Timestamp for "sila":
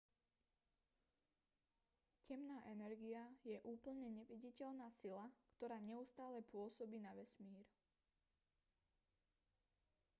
5.01-5.25